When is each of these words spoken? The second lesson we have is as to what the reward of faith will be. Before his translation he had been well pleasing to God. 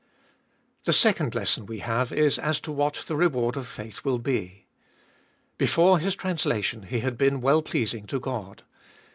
The 0.85 0.93
second 0.93 1.35
lesson 1.35 1.67
we 1.67 1.77
have 1.81 2.11
is 2.11 2.39
as 2.39 2.59
to 2.61 2.71
what 2.71 3.03
the 3.05 3.15
reward 3.15 3.55
of 3.55 3.67
faith 3.67 4.03
will 4.03 4.17
be. 4.17 4.65
Before 5.59 5.99
his 5.99 6.15
translation 6.15 6.81
he 6.81 7.01
had 7.01 7.19
been 7.19 7.39
well 7.39 7.61
pleasing 7.61 8.07
to 8.07 8.19
God. 8.19 8.63